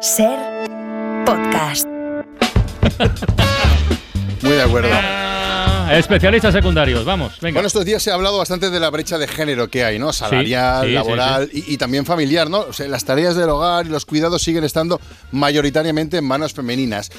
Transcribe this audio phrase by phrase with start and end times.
[0.00, 0.38] Ser
[1.26, 1.86] podcast.
[4.42, 4.90] Muy de acuerdo.
[4.92, 7.56] Ah, especialistas secundarios, vamos, venga.
[7.56, 10.12] Bueno, estos días se ha hablado bastante de la brecha de género que hay, ¿no?
[10.12, 12.60] Salarial, sí, sí, laboral Y, y también familiar, ¿no?
[12.60, 15.00] O sea, las tareas del hogar y los cuidados siguen estando
[15.32, 17.10] mayoritariamente en manos femeninas.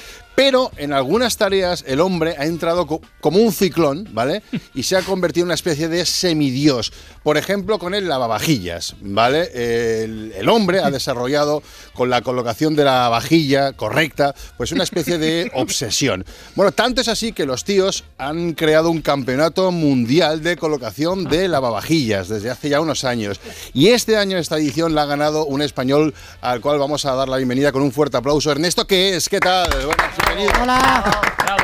[0.42, 4.42] Pero en algunas tareas el hombre ha entrado co- como un ciclón, ¿vale?
[4.74, 6.94] Y se ha convertido en una especie de semidios.
[7.22, 9.50] Por ejemplo, con el lavavajillas, ¿vale?
[9.52, 11.62] El, el hombre ha desarrollado
[11.92, 16.24] con la colocación de la vajilla correcta, pues una especie de obsesión.
[16.54, 21.48] Bueno, tanto es así que los tíos han creado un campeonato mundial de colocación de
[21.48, 23.40] lavavajillas desde hace ya unos años.
[23.74, 27.28] Y este año esta edición la ha ganado un español al cual vamos a dar
[27.28, 28.50] la bienvenida con un fuerte aplauso.
[28.50, 29.28] Ernesto, ¿qué es?
[29.28, 29.68] ¿Qué tal?
[29.84, 30.16] Buenas,
[30.54, 31.02] 好啦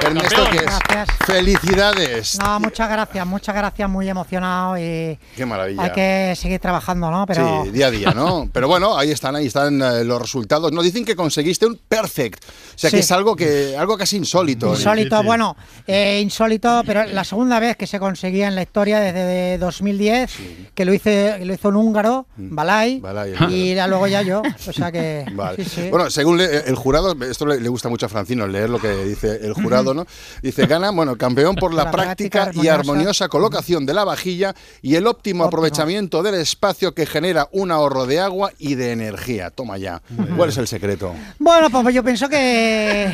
[0.02, 0.42] Ernesto.
[0.50, 0.64] ¿qué es?
[0.64, 1.08] Gracias.
[1.26, 2.38] Felicidades.
[2.38, 5.82] No, muchas gracias, muchas gracias, muy emocionado y Qué maravilla.
[5.82, 7.26] hay que seguir trabajando, ¿no?
[7.26, 8.48] Pero Sí, día a día, ¿no?
[8.52, 10.72] Pero bueno, ahí están, ahí están eh, los resultados.
[10.72, 12.44] Nos dicen que conseguiste un perfect.
[12.44, 14.70] O sea, que es algo que algo casi insólito.
[14.72, 19.58] insólito, bueno, eh, insólito, pero la segunda vez que se conseguía en la historia desde
[19.58, 20.30] 2010,
[20.74, 23.02] que lo hice, lo hizo un húngaro, Balay, Mm.
[23.02, 25.64] Balay, y ya luego ya yo, o sea que Vale.
[25.64, 25.88] sí, sí.
[25.90, 28.88] Bueno, según le- el jurado, esto le, le gusta mucho a Francino leer lo que
[29.04, 30.06] dice el jurado, ¿no?
[30.42, 32.90] Dice, gana, bueno, campeón por la, La práctica, práctica y armoniosa.
[32.92, 35.44] armoniosa colocación de la vajilla y el óptimo, Óptimo.
[35.44, 39.50] aprovechamiento del espacio que genera un ahorro de agua y de energía.
[39.50, 40.02] Toma ya.
[40.36, 41.14] ¿Cuál es el secreto?
[41.38, 43.12] Bueno, pues yo pienso que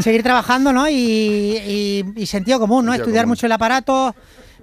[0.00, 0.88] seguir trabajando, ¿no?
[0.88, 2.92] Y, y- y sentido común, ¿no?
[2.92, 3.30] Sentido Estudiar común.
[3.32, 4.14] mucho el aparato,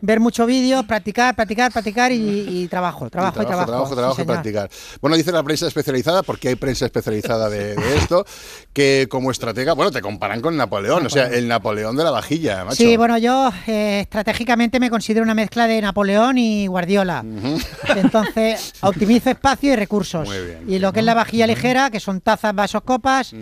[0.02, 3.66] ver muchos vídeos, practicar, practicar, practicar y, y trabajo, trabajo y trabajo.
[3.68, 4.70] trabajo, sí, trabajo y practicar.
[5.02, 8.26] Bueno, dice la prensa especializada, porque hay prensa especializada de, de esto,
[8.74, 12.64] que como estratega, bueno, te comparan con Napoleón, o sea, el Napoleón de la vajilla,
[12.66, 12.78] macho.
[12.78, 17.24] Sí, bueno, yo eh, estratégicamente me considero una mezcla de Napoleón y Guardiola.
[17.96, 20.28] Entonces, optimizo espacio y recursos.
[20.28, 20.64] Muy bien.
[20.68, 23.34] Y lo que es la vajilla ligera, que son tazas, vasos, copas.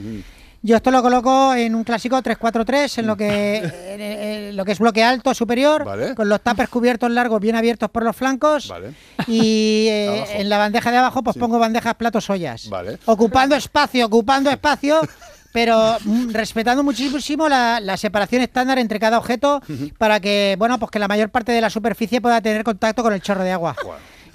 [0.66, 3.58] Yo esto lo coloco en un clásico 3-4-3, en lo que
[3.94, 6.16] en, en lo que es bloque alto superior, Vale.
[6.16, 8.69] con los tapers cubiertos largos bien abiertos por los flancos.
[8.69, 8.95] Vale.
[9.28, 12.67] Y eh, en la bandeja de abajo pues pongo bandejas, platos, ollas.
[12.67, 12.97] Vale.
[13.06, 15.01] Ocupando espacio, ocupando espacio,
[15.53, 19.61] pero mm, respetando muchísimo la, la separación estándar entre cada objeto
[20.00, 23.13] para que, bueno, pues que la mayor parte de la superficie pueda tener contacto con
[23.13, 23.75] el chorro de agua.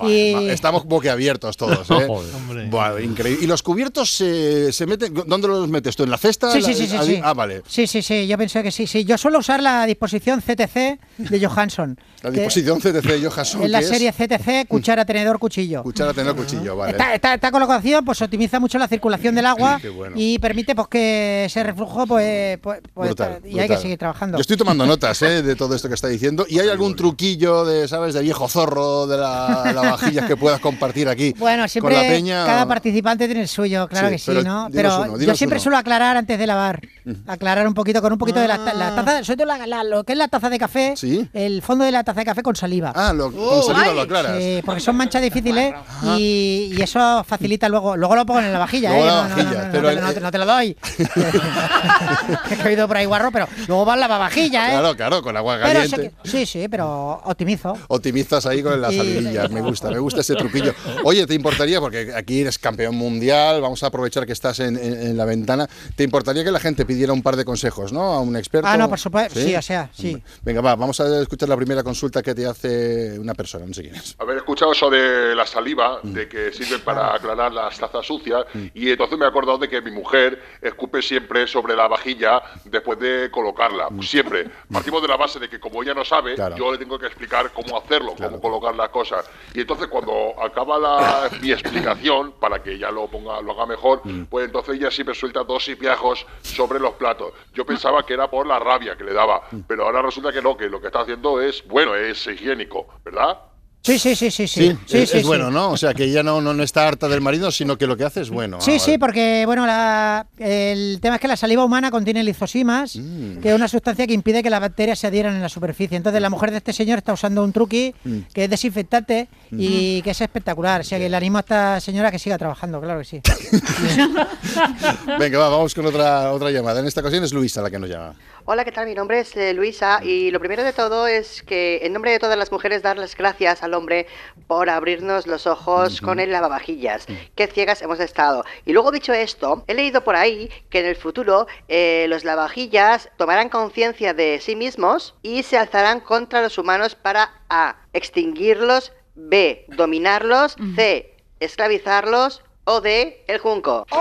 [0.08, 2.06] Y- Estamos boquiabiertos todos, ¿eh?
[2.70, 3.44] Buah, increíble.
[3.44, 5.12] ¿Y los cubiertos se, se meten?
[5.26, 6.04] ¿Dónde los metes tú?
[6.04, 6.52] ¿En la cesta?
[6.52, 7.20] Sí, sí, sí, sí.
[7.22, 7.62] Ah, vale.
[7.66, 9.04] Sí, sí, sí, yo pensé que sí, sí.
[9.04, 11.98] Yo suelo usar la disposición CTC de Johansson.
[12.22, 13.62] La que disposición CTC de Johansson.
[13.62, 15.82] Es la serie CTC, cuchara, tenedor, cuchillo.
[15.82, 16.92] Cuchara, tener cuchillo, vale.
[16.92, 20.14] Esta- esta colocación pues optimiza mucho la circulación del agua bueno.
[20.18, 24.36] y permite pues que ese reflujo pues, pues, pues, Brutal, y hay que seguir trabajando.
[24.38, 25.42] Yo estoy tomando notas ¿eh?
[25.42, 26.46] de todo esto que está diciendo.
[26.48, 30.60] ¿Y hay algún truquillo de, sabes, de viejo zorro de la, la vajilla que puedas
[30.60, 31.34] compartir aquí?
[31.38, 32.44] Bueno, siempre con la peña.
[32.46, 34.68] cada participante tiene el suyo, claro Sí, que sí, pero ¿no?
[34.72, 35.62] Pero uno, yo siempre uno.
[35.62, 36.80] suelo aclarar antes de lavar,
[37.26, 38.72] aclarar un poquito con un poquito de la, Ah.
[38.74, 41.28] la taza, sobre todo la- la- lo que es la taza de café, Sí.
[41.32, 42.92] el fondo de la taza de café con saliva.
[42.94, 44.36] Ah, lo, con saliva lo aclaras.
[44.38, 45.74] Sí, porque son manchas difíciles
[46.18, 47.96] y, y eso facilita luego.
[47.96, 49.06] Luego lo pongo en la vajilla, Luego ¿eh?
[49.06, 50.46] la No, no, vajilla, no, no, no, pero no, el- no te- no te lo
[50.46, 50.76] doy.
[52.64, 54.70] he oído por ahí guarro, pero luego va en la vajilla, ¿eh?
[54.72, 56.12] Claro, claro, con agua caliente.
[56.24, 57.76] sí, sí, pero optimizo.
[57.88, 60.74] Optimizas ahí con las salidillas, me gusta, me gusta ese truquillo.
[61.04, 65.00] Oye, ¿te importaría, porque aquí eres campeón mundial, vamos a aprovechar que estás en, en-
[65.00, 68.02] en la ventana, ¿te importaría que la gente pidiera un par de consejos, ¿no?
[68.12, 68.66] A un experto.
[68.68, 70.20] Ah, no, por supuesto, sí, o sea, sí.
[70.42, 73.82] Venga, va, vamos a escuchar la primera consulta que te hace una persona, no sé
[73.82, 74.14] quién es.
[74.18, 76.12] Haber escuchado eso de la saliva, Mm.
[76.12, 79.80] de que sirven para aclarar las tazas sucias, y entonces me he acordado de que
[79.80, 83.88] mi mujer escupe siempre sobre la vajilla después de colocarla.
[84.02, 84.48] Siempre.
[84.72, 86.36] Partimos de la base de que como ella no sabe, Mm.
[86.36, 86.56] Claro.
[86.56, 88.32] yo le tengo que explicar cómo hacerlo, Claro.
[88.32, 89.24] cómo colocar las cosas.
[89.54, 94.00] Y entonces cuando acaba la- mi explicación, para que ella lo ponga, lo haga mejor,
[94.04, 94.24] Mm.
[94.24, 97.32] pues entonces ella siempre suelta dos piajos sobre los platos.
[97.54, 99.60] Yo pensaba que era por la rabia que le daba, Mm.
[99.68, 103.38] pero ahora resulta que no, que lo que está haciendo es, bueno, es higiénico, ¿verdad?
[103.82, 104.60] Sí, sí, sí, sí, sí.
[104.70, 105.26] Sí, sí, es, sí, es sí.
[105.26, 105.70] bueno, ¿no?
[105.70, 108.04] O sea, que ella no, no, no está harta del marido, sino que lo que
[108.04, 108.60] hace es bueno.
[108.60, 108.98] Sí, Ah, sí, vale.
[108.98, 113.38] porque bueno, la- el tema es que la saliva humana contiene lizosimas, Mm.
[113.40, 115.96] que es una sustancia que impide que las bacterias se adhieran en la superficie.
[115.96, 118.18] Entonces la mujer de este señor está usando un truqui Mm.
[118.34, 120.82] que es desinfectante y que es espectacular.
[120.82, 123.20] O sea que le animo a esta señora que siga trabajando, claro que sí.
[125.18, 126.80] Venga, va, vamos con otra, otra llamada.
[126.80, 128.14] En esta ocasión es Luisa la que nos llama.
[128.46, 128.86] Hola, ¿qué tal?
[128.86, 132.18] Mi nombre es eh, Luisa y lo primero de todo es que en nombre de
[132.18, 134.06] todas las mujeres dar las gracias al hombre
[134.48, 137.06] por abrirnos los ojos con el lavavajillas.
[137.36, 138.44] Qué ciegas hemos estado.
[138.66, 143.08] Y luego dicho esto, he leído por ahí que en el futuro eh, los lavavajillas
[143.16, 147.76] tomarán conciencia de sí mismos y se alzarán contra los humanos para A.
[147.92, 149.64] extinguirlos, B.
[149.68, 151.16] dominarlos, C.
[151.40, 153.86] esclavizarlos o D, el junco.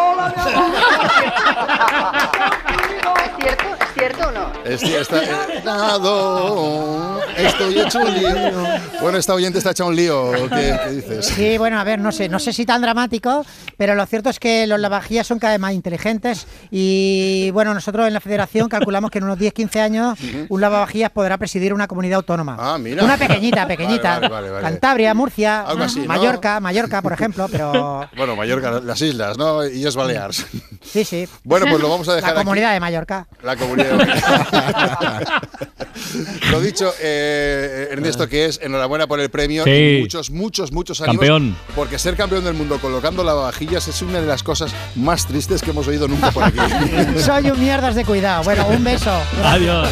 [3.26, 3.64] ¿Es cierto?
[3.80, 4.52] ¿Es cierto o no?
[4.66, 5.22] Es- está,
[5.64, 8.30] nado, estoy hecho un lío.
[9.02, 10.32] Bueno, esta oyente está hecha un lío.
[10.50, 11.26] ¿Qué, qué dices?
[11.28, 13.46] Sí, bueno, a ver, no sé, no sé si tan dramático,
[13.78, 18.08] pero lo cierto es que los lavavajillas son cada vez más inteligentes y bueno, nosotros
[18.08, 20.20] en la federación calculamos que en unos 10-15 años
[20.50, 22.58] un lavavajillas podrá presidir una comunidad autónoma.
[22.60, 23.04] Ah, mira.
[23.04, 24.16] Una pequeñita, pequeñita.
[24.20, 24.64] Vale, vale, vale.
[24.64, 26.06] Cantabria, Murcia, Algo así, ¿no?
[26.08, 29.66] Mallorca, Mallorca, por ejemplo, pero Bueno, Mallorca, las islas, ¿no?
[29.68, 30.46] Y es Baleares.
[30.84, 31.28] sí, sí.
[31.44, 32.46] Bueno, pues lo vamos a dejar La aquí.
[32.46, 33.28] comunidad de Mallorca.
[33.44, 33.98] La comunidad.
[36.52, 39.72] Lo dicho, eh, Ernesto, que es enhorabuena por el premio Sí.
[39.72, 41.20] y muchos, muchos, muchos ánimos.
[41.20, 41.56] Campeón.
[41.76, 45.72] Porque ser campeón del mundo colocando lavavajillas es una de las cosas más tristes que
[45.72, 46.58] hemos oído nunca por aquí.
[47.20, 48.44] Soy un mierdas de cuidado.
[48.44, 49.12] Bueno, un beso.
[49.44, 49.88] Adiós.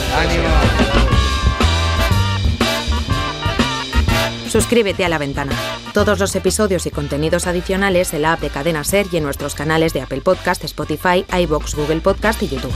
[4.50, 5.52] Suscríbete a La Ventana.
[5.94, 9.56] Todos los episodios y contenidos adicionales en la app de Cadena Ser y en nuestros
[9.56, 12.74] canales de Apple Podcast, Spotify, iBox, Google Podcast y YouTube.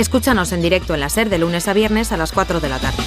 [0.00, 2.78] Escúchanos en directo en la Ser de lunes a viernes a las 4 de la
[2.78, 3.02] tarde.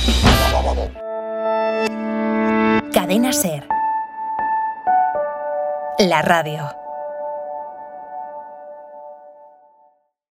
[2.93, 3.67] Cadena Ser.
[5.97, 6.82] La radio.